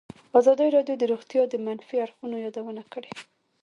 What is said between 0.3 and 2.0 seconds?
ازادي راډیو د روغتیا د منفي